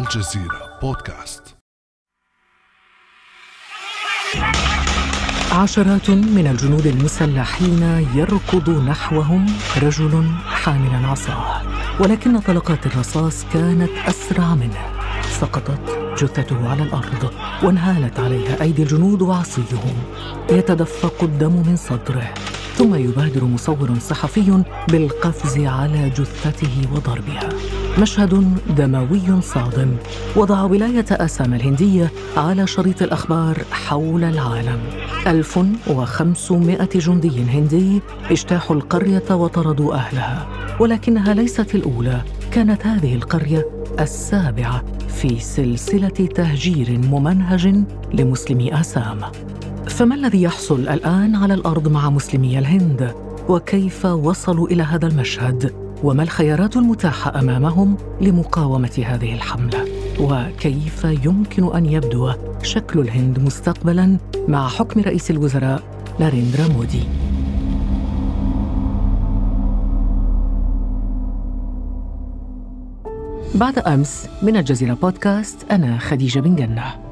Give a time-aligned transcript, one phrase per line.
[0.00, 1.42] الجزيرة بودكاست.
[5.52, 7.82] عشرات من الجنود المسلحين
[8.14, 9.46] يركض نحوهم
[9.82, 11.62] رجل حاملا عصاه
[12.00, 15.00] ولكن طلقات الرصاص كانت أسرع منه.
[15.40, 19.96] سقطت جثته على الأرض وانهالت عليها أيدي الجنود وعصيهم.
[20.50, 22.34] يتدفق الدم من صدره
[22.74, 27.48] ثم يبادر مصور صحفي بالقفز على جثته وضربها.
[28.00, 29.96] مشهد دموي صادم
[30.36, 34.78] وضع ولاية آسام الهندية على شريط الأخبار حول العالم
[35.26, 38.00] 1500 جندي هندي
[38.30, 40.48] اجتاحوا القرية وطردوا أهلها
[40.80, 43.66] ولكنها ليست الأولى كانت هذه القرية
[44.00, 47.74] السابعة في سلسلة تهجير ممنهج
[48.14, 49.18] لمسلمي آسام
[49.88, 53.14] فما الذي يحصل الآن على الأرض مع مسلمي الهند؟
[53.48, 59.84] وكيف وصلوا إلى هذا المشهد؟ وما الخيارات المتاحة أمامهم لمقاومة هذه الحملة؟
[60.20, 65.82] وكيف يمكن أن يبدو شكل الهند مستقبلاً مع حكم رئيس الوزراء
[66.18, 67.02] ناريندرا مودي؟
[73.54, 77.09] بعد أمس من الجزيرة بودكاست أنا خديجة بن جنة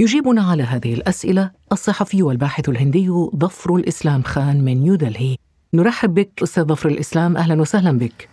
[0.00, 5.36] يجيبنا على هذه الأسئلة الصحفي والباحث الهندي ظفر الإسلام خان من نيودلهي
[5.74, 7.36] نرحب بك أستاذ ظفر الإسلام.
[7.36, 8.28] أهلا وسهلا بك.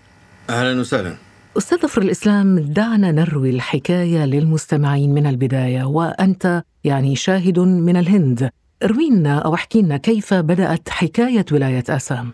[0.50, 1.16] أهلا وسهلا.
[1.58, 8.50] أستاذ ظفر الإسلام دعنا نروي الحكاية للمستمعين من البداية وأنت يعني شاهد من الهند.
[8.84, 12.32] اروينا أو احكي لنا كيف بدأت حكاية ولاية آسام.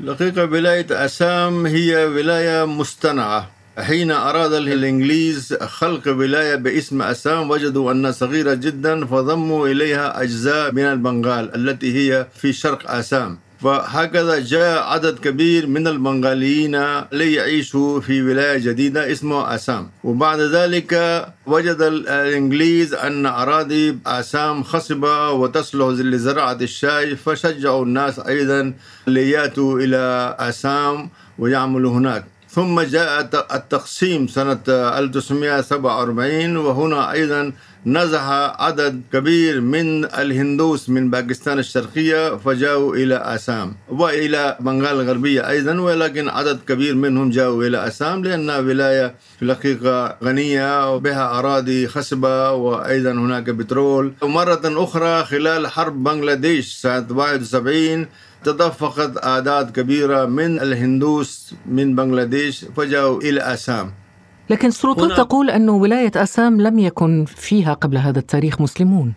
[0.00, 8.10] الحقيقة ولاية أسام هي ولاية مصطنعة حين أراد الإنجليز خلق ولاية باسم أسام وجدوا أنها
[8.10, 13.38] صغيرة جدا فضموا إليها أجزاء من البنغال التي هي في شرق آسام.
[13.62, 19.90] فهكذا جاء عدد كبير من البنغاليين ليعيشوا في ولاية جديدة اسمها آسام.
[20.04, 20.92] وبعد ذلك
[21.46, 28.74] وجد الإنجليز أن أراضي آسام خصبة وتصلح لزراعة الشاي فشجعوا الناس أيضا
[29.06, 32.24] ليأتوا إلى آسام ويعملوا هناك.
[32.54, 33.20] ثم جاء
[33.54, 37.52] التقسيم سنة 1947 وهنا أيضا
[37.86, 38.22] نزح
[38.58, 46.28] عدد كبير من الهندوس من باكستان الشرقية فجاءوا إلى آسام وإلى بنغال الغربية أيضا ولكن
[46.28, 53.12] عدد كبير منهم جاءوا إلى آسام لأنها ولاية في الحقيقة غنية وبها أراضي خصبة وأيضا
[53.12, 54.12] هناك بترول.
[54.22, 58.06] ومرة أخرى خلال حرب بنغلاديش سنة 71
[58.44, 63.92] تدفقت أعداد كبيرة من الهندوس من بنغلاديش فجاءوا إلى آسام.
[64.50, 69.12] لكن السلطات هنا- تقول أن ولاية آسام لم يكن فيها قبل هذا التاريخ مسلمون.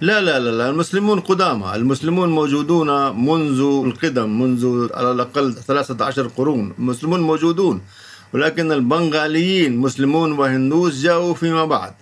[0.00, 1.72] لا لا لا لا المسلمون قدامى.
[1.74, 2.88] المسلمون موجودون
[3.26, 6.72] منذ القدم منذ على الأقل 13 قرون.
[6.78, 7.80] المسلمون موجودون
[8.34, 11.92] ولكن البنغاليين مسلمون وهندوس جاءوا فيما بعد.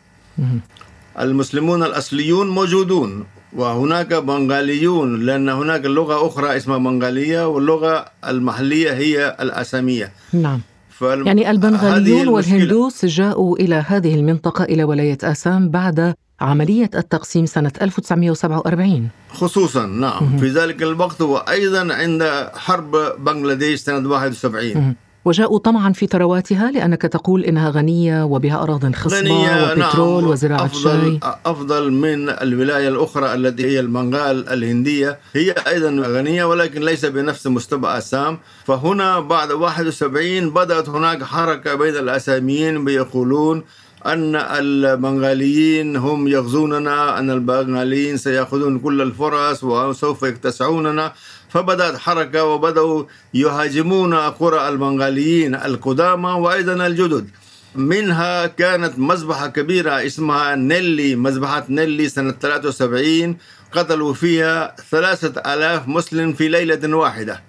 [1.21, 3.25] المسلمون الأصليون موجودون.
[3.55, 10.13] وهناك بنغاليون لأن هناك لغة أخرى اسمها بنغالية واللغة المحلية هي الأسامية.
[10.33, 10.61] نعم.
[10.91, 11.27] فالم...
[11.27, 12.29] يعني البنغاليون.
[12.29, 20.37] والهندوس جاءوا إلى هذه المنطقة إلى ولاية آسام بعد عملية التقسيم سنة 1947 خصوصا نعم.
[20.39, 27.45] في ذلك الوقت وأيضا عند حرب بنغلاديش سنة 71 وجاءوا طمعا في ثرواتها لأنك تقول
[27.45, 31.21] إنها غنية وبها أراض خصبة غنية وبترول نعم وزراعة أفضل, شاي.
[31.47, 35.19] أفضل من الولاية الأخرى التي هي البنغال الهندية.
[35.35, 41.97] هي أيضا غنية ولكن ليس بنفس مستوى آسام فهنا بعد 71 بدأت هناك حركة بين
[41.97, 43.65] الآساميين بيقولون
[44.06, 51.12] أن البنغاليين هم يغزوننا أن البنغاليين سيأخذون كل الفرص وسوف يكتسعوننا.
[51.55, 53.05] فبدأت حركة وبدأوا
[53.35, 57.29] يهاجمون قرى البنغاليين القدامى وأيضا الجدد.
[57.75, 63.37] منها كانت مذبحة كبيرة اسمها نيلي مذبحة نيلي سنة 73
[63.73, 67.43] قتلوا فيها ثلاثة آلاف مسلم في ليلة واحدة.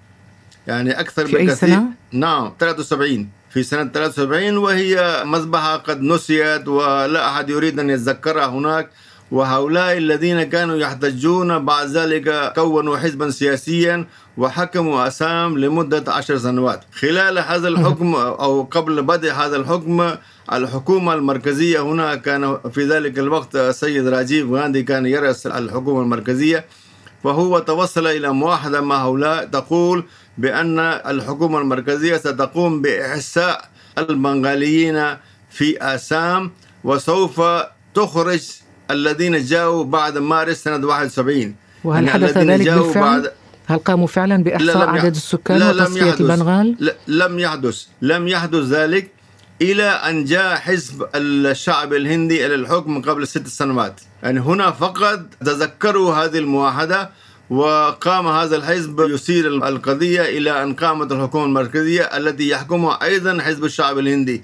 [0.67, 6.67] يعني أكثر في أي بكثير سنة؟ نعم 73 في سنة 73 وهي مذبحة قد نسيت
[6.67, 8.89] ولا أحد يريد أن يتذكرها هناك.
[9.31, 14.05] وهؤلاء الذين كانوا يحتجون بعد ذلك كونوا حزبا سياسيا
[14.37, 16.83] وحكموا أسام لمدة عشر سنوات.
[16.99, 20.15] خلال هذا الحكم أو قبل بدء هذا الحكم
[20.53, 26.65] الحكومة المركزية هنا كان في ذلك الوقت السيد راجيف غاندي كان يرأس الحكومة المركزية
[27.23, 30.03] فهو توصل إلى موحدة مع هؤلاء تقول
[30.37, 35.17] بأن الحكومة المركزية ستقوم بإحساء البنغاليين
[35.49, 36.51] في آسام
[36.83, 37.41] وسوف
[37.95, 43.31] تخرج الذين جاءوا بعد مارس سنة 71 وهل حدث ذلك بالفعل؟ بعد-
[43.67, 46.13] هل قاموا فعلا بإحصاء عدد السكان لا، لم وتصفية.
[46.13, 49.11] البنغال؟ لا لم يحدث لم يحدث ذلك
[49.61, 56.13] إلى أن جاء حزب الشعب الهندي إلى الحكم قبل ست سنوات يعني هنا فقط تذكروا
[56.15, 57.09] هذه المواحدة
[57.49, 63.99] وقام هذا الحزب يثير القضية إلى أن قامت الحكومة المركزية التي يحكمها أيضا حزب الشعب
[63.99, 64.43] الهندي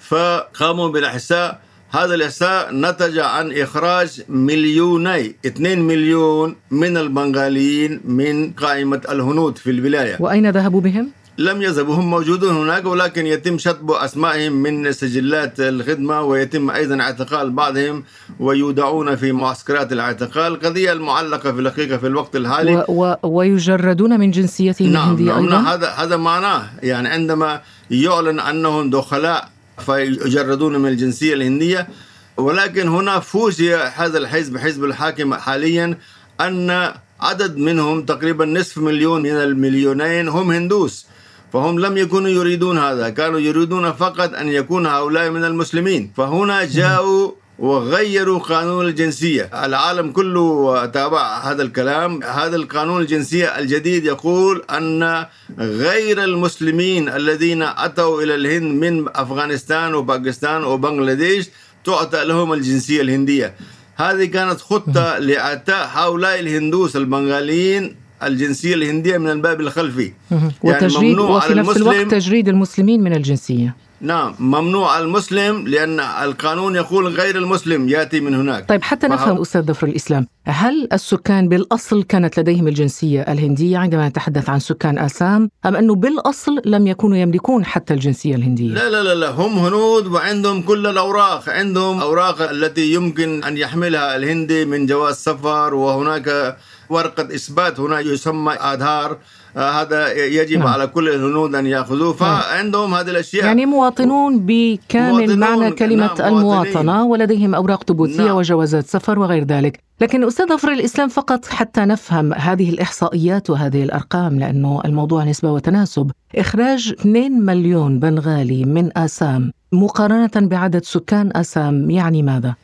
[0.00, 1.60] فقاموا بالإحساء
[1.92, 10.16] هذا الإحساء نتج عن إخراج مليوني 2 مليون من البنغاليين من قائمة الهنود في الولاية
[10.20, 11.08] وأين ذهبوا بهم؟
[11.38, 17.50] لم يذهبوا هم موجودون هناك ولكن يتم شطب أسمائهم من سجلات الخدمة ويتم أيضا اعتقال
[17.50, 18.04] بعضهم
[18.40, 24.30] ويودعون في معسكرات الاعتقال قضية المعلقة في الحقيقة في الوقت الحالي و و ويجردون من
[24.30, 27.60] جنسيتهم نعم, الهندية نعم, أيضا؟ نعم هذا هذا معناه يعني عندما
[27.90, 31.88] يعلن أنهم دخلاء فيجردون من الجنسية الهندية.
[32.36, 35.98] ولكن هنا فوجئ هذا الحزب حزب الحاكم حاليا
[36.40, 41.06] أن عدد منهم تقريبا نصف مليون من المليونين هم هندوس
[41.52, 46.12] فهم لم يكونوا يريدون هذا كانوا يريدون فقط أن يكون هؤلاء من المسلمين.
[46.16, 49.42] فهنا جاءوا وغيروا قانون الجنسية.
[49.54, 52.22] العالم كله تابع هذا الكلام.
[52.22, 55.26] هذا القانون الجنسية الجديد يقول أن
[55.58, 61.48] غير المسلمين الذين أتوا إلى الهند من أفغانستان وباكستان وبنغلاديش
[61.84, 63.54] تعطى لهم الجنسية الهندية.
[63.96, 70.12] هذه كانت خطة لإعطاء هؤلاء الهندوس البنغاليين الجنسية الهندية من الباب الخلفي.
[70.30, 70.52] مهم.
[70.62, 73.76] وتجريد ممنوع وفي على نفس الوقت تجريد المسلمين من الجنسية.
[74.02, 78.68] نعم ممنوع المسلم لأن القانون يقول غير المسلم يأتي من هناك.
[78.68, 84.48] طيب حتى نفهم أستاذ ظفر الإسلام هل السكان بالأصل كانت لديهم الجنسية الهندية؟ عندما نتحدث
[84.50, 89.14] عن سكان آسام أم أنه بالأصل لم يكونوا يملكون حتى الجنسية الهندية؟ لا لا لا
[89.14, 91.48] لا هم هنود وعندهم كل الأوراق.
[91.48, 96.56] عندهم أوراق التي يمكن أن يحملها الهندي من جواز سفر وهناك
[96.90, 99.18] ورقة إثبات هنا يسمى آدهار.
[99.56, 100.68] هذا يجب نعم.
[100.68, 102.12] على كل الهنود أن يأخذوه.
[102.12, 103.44] فعندهم هذه الأشياء.
[103.44, 108.36] يعني مواطنون بكامل مواطنون، معنى كلمة نعم، المواطنة ولديهم أوراق ثبوتية نعم.
[108.36, 109.80] وجوازات سفر وغير ذلك.
[110.00, 116.10] لكن أستاذ ظفر الإسلام فقط حتى نفهم هذه الإحصائيات وهذه الأرقام لأنه الموضوع نسبة وتناسب.
[116.36, 122.54] إخراج 2 مليون بنغالي من آسام مقارنة بعدد سكان آسام يعني ماذا؟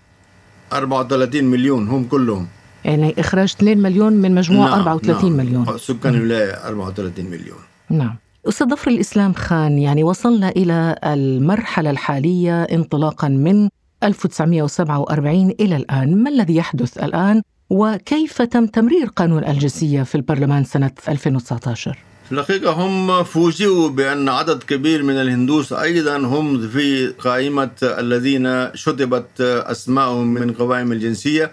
[0.73, 2.47] 34 مليون هم كلهم.
[2.89, 5.47] يعني إخراج 2 مليون من مجموع نعم، 34 نعم.
[5.47, 5.79] مليون.
[5.79, 7.59] سكان الولاية 34 مليون.
[7.91, 8.17] نعم.
[8.49, 13.69] أستاذ ظفر الإسلام خان يعني وصلنا إلى المرحلة الحالية انطلاقا من
[14.03, 16.23] 1947 إلى الآن.
[16.23, 21.99] ما الذي يحدث الآن؟ وكيف تم تمرير قانون الجنسية في البرلمان سنة 2019
[22.29, 29.41] في الحقيقة هم فوجئوا بأن عدد كبير من الهندوس أيضا هم في قائمة الذين شطبت
[29.41, 31.53] أسماءهم من قوائم الجنسية.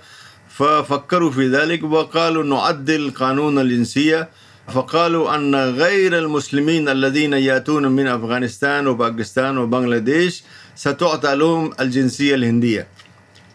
[0.57, 4.29] ففكروا في ذلك وقالوا نعدل قانون الجنسية.
[4.73, 10.43] فقالوا أن غير المسلمين الذين يأتون من أفغانستان وباكستان وبنغلاديش
[10.75, 12.87] ستعطى لهم الجنسية الهندية.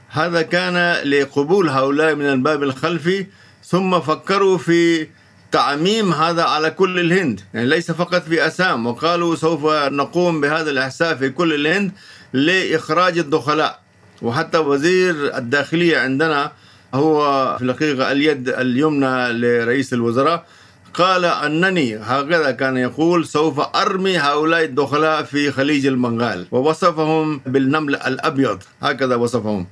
[0.08, 3.26] هذا كان لقبول هؤلاء من الباب الخلفي
[3.64, 5.06] ثم فكروا في
[5.52, 7.40] تعميم هذا على كل الهند.
[7.54, 8.86] يعني ليس فقط في أسام.
[8.86, 11.92] وقالوا سوف نقوم بهذا الإحساء في كل الهند
[12.32, 13.80] لإخراج الدخلاء.
[14.22, 16.52] وحتى وزير الداخلية عندنا
[16.94, 17.20] هو
[17.58, 20.44] في الحقيقة اليد اليمنى لرئيس الوزراء
[20.94, 26.46] قال أنني هكذا كان يقول سوف أرمي هؤلاء الدخلاء في خليج البنغال.
[26.50, 29.66] ووصفهم بالنمل الأبيض هكذا وصفهم.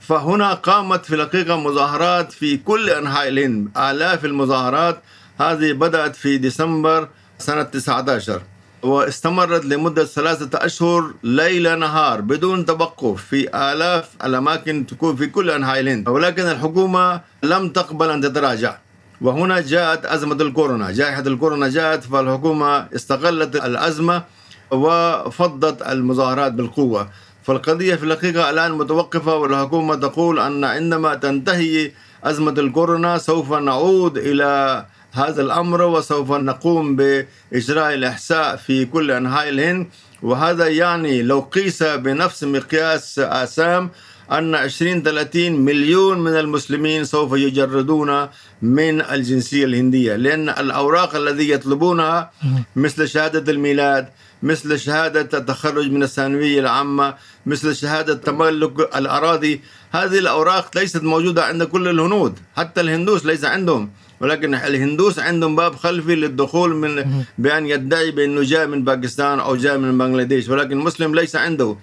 [0.00, 3.78] فهنا قامت في الحقيقة مظاهرات في كل أنحاء الهند.
[3.78, 5.02] آلاف المظاهرات
[5.40, 7.08] هذه بدأت في ديسمبر
[7.38, 8.42] سنة 19
[8.82, 15.80] واستمرت لمدة ثلاثة أشهر ليل نهار بدون توقف في آلاف الأماكن تكون في كل أنحاء
[15.80, 16.08] الهند.
[16.08, 18.78] ولكن الحكومة لم تقبل أن تتراجع.
[19.20, 20.90] وهنا جاءت أزمة الكورونا.
[20.90, 24.22] جائحة الكورونا جاءت فالحكومة استغلت الأزمة
[24.70, 27.10] وفضت المظاهرات بالقوة.
[27.42, 31.92] فالقضية في الحقيقة الآن متوقفة والحكومة تقول أن عندما تنتهي
[32.24, 39.86] أزمة الكورونا سوف نعود إلى هذا الأمر وسوف نقوم بإجراء الإحساء في كل أنحاء الهند.
[40.22, 43.90] وهذا يعني لو قيس بنفس مقياس آسام
[44.32, 48.28] أن 20 30 مليون من المسلمين سوف يجردون
[48.62, 50.16] من الجنسية الهندية.
[50.16, 52.30] لأن الأوراق الذي يطلبونها
[52.76, 54.08] مثل شهادة الميلاد
[54.42, 57.14] مثل شهادة التخرج من الثانوية العامة
[57.46, 59.60] مثل شهادة تملك الأراضي.
[59.92, 63.90] هذه الأوراق ليست موجودة عند كل الهنود حتى الهندوس ليس عندهم.
[64.20, 67.04] ولكن الهندوس عندهم باب خلفي للدخول من
[67.38, 70.48] بأن يدعي بأنه جاء من باكستان أو جاء من بنغلاديش.
[70.48, 71.76] ولكن المسلم ليس عنده.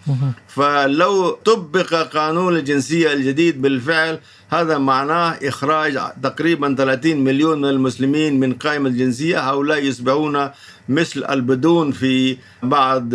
[0.47, 8.53] فلو طبق قانون الجنسية الجديد بالفعل هذا معناه إخراج تقريبا 30 مليون من المسلمين من
[8.53, 9.49] قائمة الجنسية.
[9.49, 10.49] هؤلاء يصبحون
[10.89, 13.09] مثل البدون في بعض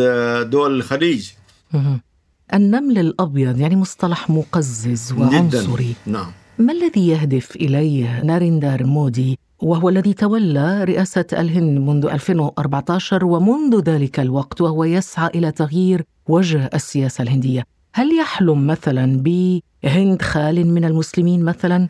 [0.50, 1.30] دول الخليج.
[2.54, 6.12] النمل الأبيض يعني مصطلح مقزز وعنصري جداً.
[6.12, 13.80] نعم ما الذي يهدف إليه ناريندر مودي وهو الذي تولى رئاسة الهند منذ 2014 ومنذ
[13.80, 20.84] ذلك الوقت وهو يسعى إلى تغيير وجه السياسة الهندية هل يحلم مثلا بهند خال من
[20.84, 21.88] المسلمين مثلا؟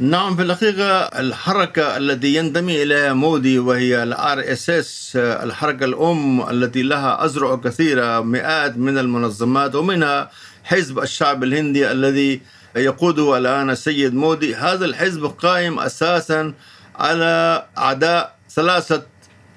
[0.00, 7.24] نعم في الحقيقة الحركة التي ينتمي إليها مودي وهي ال RSS الحركة الأم التي لها
[7.24, 10.30] أذرع كثيرة مئات من المنظمات ومنها
[10.64, 12.40] حزب الشعب الهندي الذي
[12.76, 14.54] يقوده الآن السيد مودي.
[14.54, 16.54] هذا الحزب قائم أساسا
[16.98, 19.02] على أعداء ثلاثة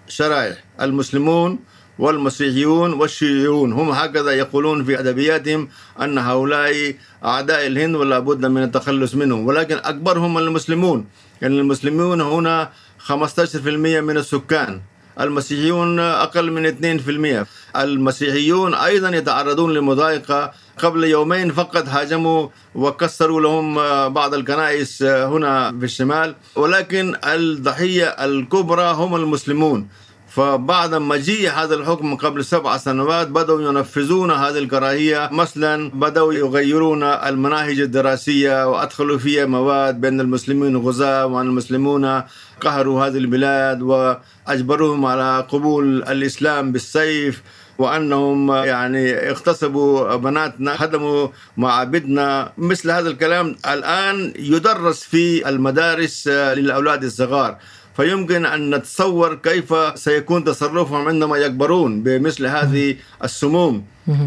[0.07, 1.59] شرائح المسلمون
[1.99, 3.73] والمسيحيون والشيوعيون.
[3.73, 5.69] هم هكذا يقولون في أدبياتهم
[6.01, 6.95] أن هؤلاء
[7.25, 9.45] أعداء الهند ولا بد من التخلص منهم.
[9.47, 11.05] ولكن أكبرهم المسلمون.
[11.41, 12.69] يعني المسلمون هنا
[12.99, 14.81] 15% من السكان.
[15.19, 20.51] المسيحيون أقل من 2% المسيحيون أيضا يتعرضون لمضايقة.
[20.77, 23.75] قبل يومين فقط هاجموا وكسروا لهم
[24.09, 26.35] بعض الكنائس هنا في الشمال.
[26.55, 29.87] ولكن الضحية الكبرى هم المسلمون.
[30.35, 35.29] فبعد مجيء هذا الحكم قبل سبع سنوات بدأوا ينفذون هذه الكراهية.
[35.31, 42.23] مثلا بدأوا يغيرون المناهج الدراسية وأدخلوا فيها مواد بأن المسلمين غزاة وأن المسلمون
[42.61, 47.41] قهروا هذه البلاد وأجبروهم على قبول الإسلام بالسيف
[47.77, 52.51] وأنهم يعني اغتصبوا بناتنا هدموا معابدنا.
[52.57, 57.57] مثل هذا الكلام الآن يدرس في المدارس للأولاد الصغار.
[57.97, 63.83] فيمكن أن نتصور كيف سيكون تصرفهم عندما يكبرون بمثل هذه السموم.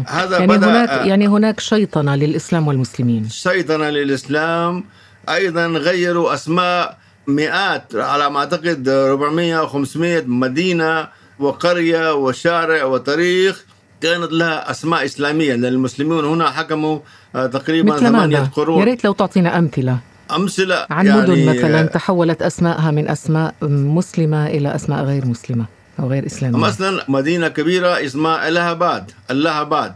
[0.07, 3.29] هذا يعني بدأ هناك يعني هناك شيطنة للإسلام والمسلمين.
[3.29, 4.83] شيطنة للإسلام.
[5.29, 6.97] أيضا غيروا أسماء
[7.27, 11.07] مئات على ما أعتقد 400 500 مدينة
[11.39, 13.65] وقرية وشارع وتاريخ
[14.01, 15.53] كانت لها أسماء إسلامية.
[15.53, 16.99] لأن المسلمون هنا حكموا
[17.33, 18.79] تقريبا ثمانية قرون.
[18.79, 19.97] يا ريت لو تعطينا أمثلة.
[20.35, 25.65] أمثلة عن يعني مدن مثلا تحولت أسماءها من أسماء مسلمة إلى أسماء غير مسلمة
[25.99, 26.57] أو غير إسلامية.
[26.57, 29.93] مثلا مدينة كبيرة اسمها إلهاباد إلهاباد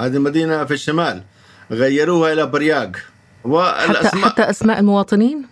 [0.00, 1.22] هذه مدينه في الشمال
[1.70, 2.90] غيروها إلى برياغ
[3.88, 5.42] حتى حتى أسماء المواطنين؟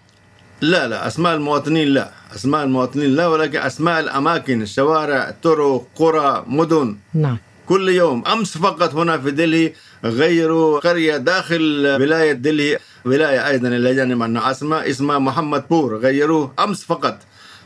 [0.61, 2.11] لا لا أسماء المواطنين لا.
[2.35, 6.97] أسماء المواطنين لا ولكن أسماء الأماكن الشوارع طرق قرى مدن.
[7.15, 7.37] نعم.
[7.69, 9.73] كل يوم أمس فقط هنا في دلهي
[10.05, 11.63] غيروا قرية داخل
[12.01, 17.19] ولاية دلهي ولاية أيضا إلى جانب العاصمه اسمها محمد بور غيروه أمس فقط.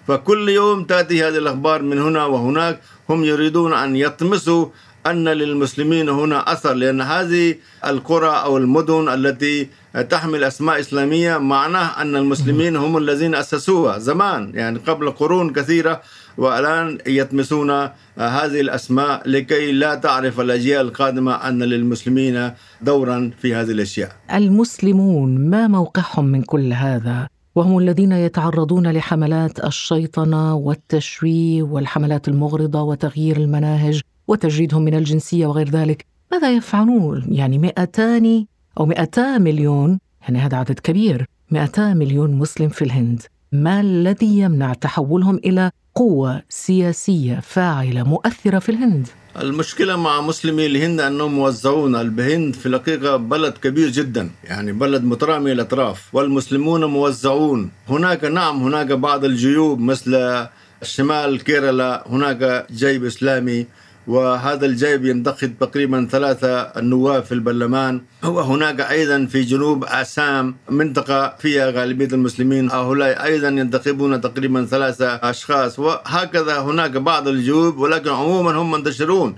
[0.09, 4.67] فكل يوم تأتي هذه الأخبار من هنا وهناك هم يريدون أن يطمسوا
[5.07, 7.55] أن للمسلمين هنا أثر لأن هذه
[7.87, 9.69] القرى أو المدن التي
[10.11, 14.53] تحمل أسماء إسلامية معناه أن المسلمين هم الذين أسسوها زمان.
[14.55, 16.03] يعني قبل قرون كثيرة
[16.39, 17.71] والآن يطمسون
[18.19, 22.51] هذه الأسماء لكي لا تعرف الأجيال القادمة أن للمسلمين
[22.83, 24.13] دورا في هذه الأشياء.
[24.35, 33.37] المسلمون ما موقعهم من كل هذا؟ وهم الذين يتعرضون لحملات الشيطنه والتشويه والحملات المغرضة وتغيير
[33.37, 38.47] المناهج وتجريدهم من الجنسية وغير ذلك، ماذا يفعلون؟ يعني 200
[38.81, 44.73] أو 200 مليون يعني هذا عدد كبير 200 مليون مسلم في الهند ما الذي يمنع
[44.73, 49.09] تحولهم إلى قوة سياسية فاعلة مؤثرة في الهند؟
[49.41, 55.53] المشكلة مع مسلمي الهند أنهم موزعون الهند في الحقيقة بلد كبير جدا يعني بلد مترامي
[55.53, 60.47] الأطراف والمسلمون موزعون هناك نعم هناك بعض الجيوب مثل
[60.83, 63.67] شمال كيرلا هناك جيب إسلامي
[64.07, 68.01] وهذا الجيب ينتخب تقريبا ثلاثة النواب في البرلمان.
[68.25, 72.71] وهناك أيضا في جنوب آسام منطقة فيها غالبية المسلمين.
[72.71, 75.79] هؤلاء أيضا ينتخبون تقريبا ثلاثة أشخاص.
[75.79, 79.37] وهكذا هناك بعض الجيوب ولكن عموما هم منتشرون.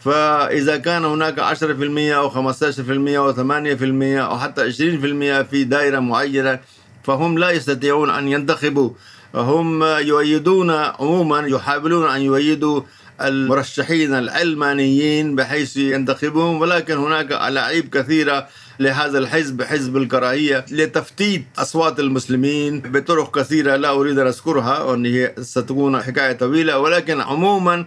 [0.00, 6.60] فإذا كان هناك 10% أو 15% أو 8% أو حتى 20% في دائرة معينة
[7.04, 8.90] فهم لا يستطيعون أن ينتخبوا.
[9.34, 12.80] هم يؤيدون عموما يحاولون أن يؤيدوا
[13.22, 18.48] المرشحين العلمانيين بحيث ينتخبهم ولكن هناك ألاعيب كثيرة
[18.80, 25.34] لهذا الحزب حزب الكراهية لتفتيت أصوات المسلمين بطرق كثيرة لا أريد أن أذكرها وأن هي
[25.40, 27.84] ستكون حكاية طويلة ولكن عموما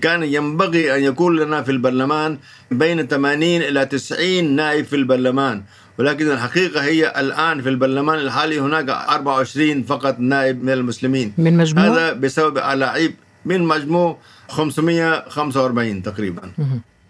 [0.00, 2.38] كان ينبغي أن يكون لنا في البرلمان
[2.70, 5.62] بين 80 إلى 90 نائب في البرلمان.
[5.98, 11.32] ولكن الحقيقة هي الآن في البرلمان الحالي هناك 24 فقط نائب من المسلمين.
[11.38, 14.18] من مجموع؟ هذا بسبب ألاعيب من مجموع
[14.52, 16.52] 545 تقريبا.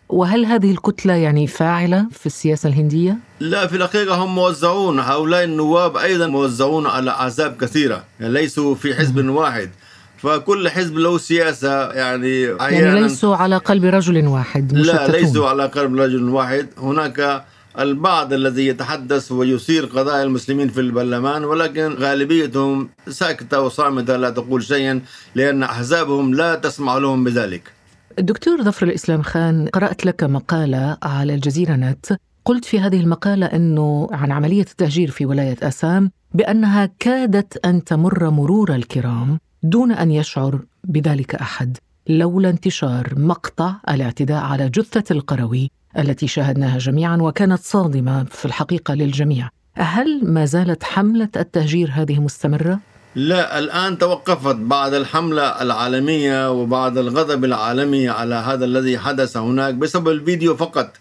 [0.09, 5.01] وهل هذه الكتلة يعني فاعلة في السياسة الهندية؟ لا في الحقيقة هم موزعون.
[5.01, 9.71] هؤلاء النواب أيضا موزعون على أحزاب كثيرة يعني ليسوا في حزب واحد.
[10.19, 15.21] فكل حزب له سياسة يعني يعني ليسوا على قلب رجل واحد لا مشتتون.
[15.21, 16.67] ليسوا على قلب رجل واحد.
[16.79, 17.45] هناك
[17.79, 25.01] البعض الذي يتحدث ويثير قضايا المسلمين في البرلمان ولكن غالبيتهم ساكتة وصامتة لا تقول شيئا
[25.35, 27.73] لأن أحزابهم لا تسمع لهم بذلك.
[28.19, 32.07] الدكتور ظفر الإسلام خان قرأت لك مقالة على الجزيرة نت.
[32.45, 38.31] قلت في هذه المقالة أنه عن عملية التهجير في ولاية أسام بأنها كادت أن تمر
[38.31, 41.77] مرور الكرام دون أن يشعر بذلك أحد
[42.09, 45.71] لولا انتشار مقطع الاعتداء على جثة القروي.
[45.99, 52.79] التي شاهدناها جميعا وكانت صادمة في الحقيقة للجميع هل ما زالت حملة التهجير هذه مستمرة؟
[53.15, 60.09] لا الآن توقفت بعد الحملة العالمية وبعد الغضب العالمي على هذا الذي حدث هناك بسبب
[60.09, 60.93] الفيديو فقط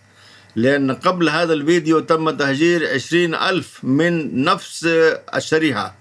[0.55, 4.85] لأن قبل هذا الفيديو تم تهجير عشرين ألف من نفس
[5.35, 5.95] الشريحة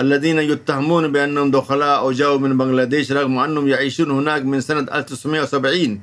[0.00, 6.00] الذين يتهمون بأنهم دخلاء أو جاءوا من بنغلاديش رغم أنهم يعيشون هناك من سنة 1970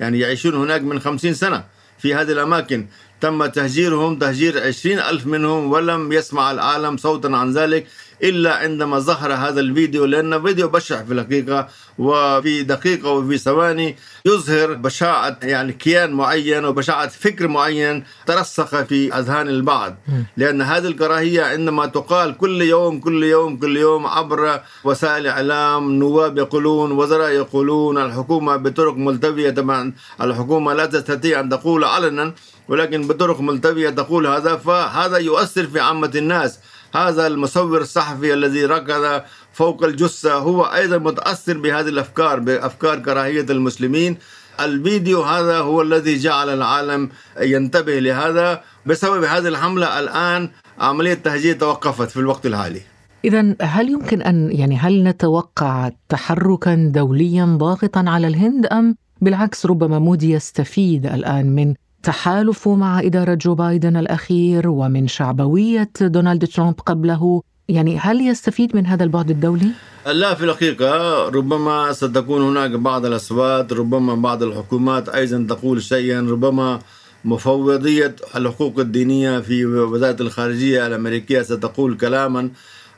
[0.00, 1.64] يعني يعيشون هناك من 50 سنة
[1.98, 2.86] في هذه الأماكن.
[3.20, 7.86] تم تهجيرهم تهجير عشرين ألف منهم ولم يسمع العالم صوتا عن ذلك.
[8.22, 13.96] إلا عندما ظهر هذا الفيديو لأن فيديو بشع في الحقيقة وفي دقيقة وفي ثواني
[14.26, 19.96] يظهر بشاعة يعني كيان معين وبشاعة فكر معين ترسخ في أذهان البعض.
[20.36, 26.38] لأن هذه الكراهية عندما تقال كل يوم كل يوم كل يوم عبر وسائل إعلام نواب
[26.38, 32.34] يقولون وزراء يقولون الحكومة بطرق ملتوية طبعا الحكومة لا تستطيع أن تقول علنا
[32.68, 36.58] ولكن بطرق ملتوية تقول هذا فهذا يؤثر في عامة الناس.
[36.94, 44.16] هذا المصور الصحفي الذي ركض فوق الجثة هو أيضا متأثر بهذه الأفكار بأفكار كراهية المسلمين.
[44.60, 47.08] الفيديو هذا هو الذي جعل العالم
[47.40, 48.60] ينتبه لهذا.
[48.86, 52.80] بسبب هذه الحملة الآن عملية التهجير توقفت في الوقت الحالي.
[53.24, 59.98] إذا هل يمكن أن يعني هل نتوقع تحركا دوليا ضاغطا على الهند أم بالعكس ربما
[59.98, 67.42] مودي يستفيد الآن من تحالفه مع إدارة جو بايدن الأخير ومن شعبوية دونالد ترامب قبله
[67.68, 69.70] يعني هل يستفيد من هذا البعد الدولي؟
[70.06, 76.78] لا في الحقيقة ربما ستكون هناك بعض الأصوات ربما بعض الحكومات أيضا تقول شيئا ربما
[77.24, 82.50] مفوضية الحقوق الدينية في وزارة الخارجية الأمريكية ستقول كلاما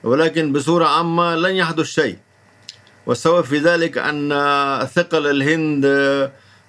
[0.05, 2.17] ولكن بصورة عامة لن يحدث شيء
[3.07, 4.29] والسبب في ذلك أن
[4.87, 5.87] ثقل الهند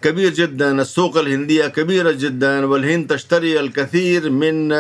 [0.03, 4.73] كبير جدا السوق الهندية كبيرة جدا والهند تشتري الكثير من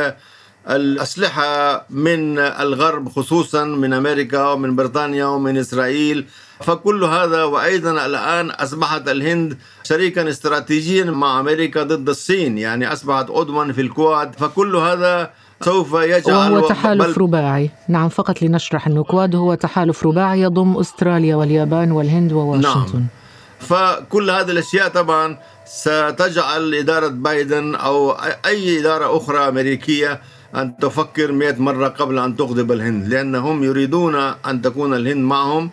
[0.69, 6.25] الأسلحة من الغرب خصوصا من أمريكا ومن بريطانيا ومن إسرائيل.
[6.59, 13.71] فكل هذا وأيضا الآن أصبحت الهند شريكا استراتيجيا مع أمريكا ضد الصين يعني أصبحت عضوا
[13.71, 14.35] في الكواد.
[14.35, 15.31] فكل هذا
[15.61, 17.69] سوف يجعل وهو تحالف رباعي.
[17.89, 22.99] نعم فقط لنشرح أنه كواد هو تحالف رباعي يضم أستراليا واليابان والهند وواشنطن.
[22.99, 23.22] نعم.
[23.69, 28.11] فكل هذه الأشياء طبعا ستجعل إدارة بايدن أو
[28.45, 30.21] أي إدارة أخرى أمريكية
[30.55, 34.15] أن تفكر 100 مرة قبل أن تغضب الهند لأنهم يريدون
[34.49, 35.69] أن تكون الهند معهم.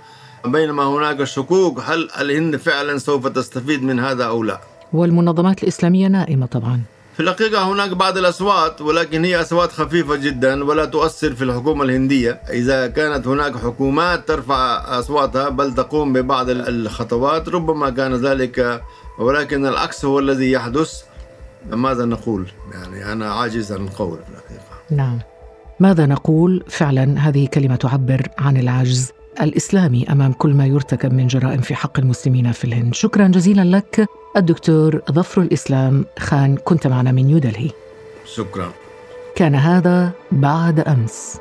[0.46, 4.60] بينما هناك شكوك هل الهند فعلا سوف تستفيد من هذا أو لا؟
[4.92, 6.80] والمنظمات الإسلامية نائمة طبعا.
[7.20, 12.30] في الحقيقة هناك بعض الأصوات ولكن هي أصوات خفيفة جدا ولا تؤثر في الحكومة الهندية.
[12.50, 18.82] إذا كانت هناك حكومات ترفع أصواتها بل تقوم ببعض الخطوات ربما كان ذلك
[19.18, 21.02] ولكن العكس هو الذي يحدث.
[21.70, 24.64] ماذا نقول؟ يعني أنا عاجز عن القول في الحقيقة.
[24.90, 25.18] نعم.
[25.80, 31.60] ماذا نقول؟ فعلا هذه كلمة تعبر عن العجز الإسلامي أمام كل ما يرتكب من جرائم
[31.60, 32.94] في حق المسلمين في الهند.
[32.94, 37.70] شكرا جزيلا لك الدكتور ظفر الإسلام خان كنت معنا من نيودلهي
[38.24, 38.72] شكرا.
[39.34, 41.40] كان هذا بعد أمس.